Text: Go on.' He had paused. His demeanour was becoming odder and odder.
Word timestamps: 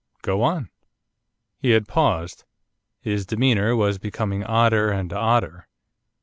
Go 0.23 0.41
on.' 0.41 0.71
He 1.59 1.69
had 1.73 1.87
paused. 1.87 2.43
His 3.01 3.23
demeanour 3.23 3.75
was 3.75 3.99
becoming 3.99 4.43
odder 4.43 4.89
and 4.89 5.13
odder. 5.13 5.67